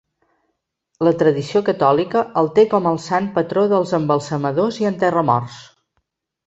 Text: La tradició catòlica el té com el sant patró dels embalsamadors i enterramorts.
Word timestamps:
La 1.07 1.11
tradició 1.19 1.61
catòlica 1.67 2.25
el 2.43 2.51
té 2.57 2.65
com 2.73 2.89
el 2.93 2.99
sant 3.07 3.31
patró 3.37 3.67
dels 3.75 3.95
embalsamadors 4.01 4.85
i 4.85 4.93
enterramorts. 4.95 5.63